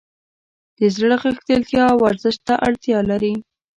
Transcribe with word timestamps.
د 0.77 0.79
زړه 0.95 1.15
غښتلتیا 1.23 1.85
ورزش 2.01 2.35
ته 2.47 2.53
اړتیا 2.67 2.99
لري. 3.11 3.33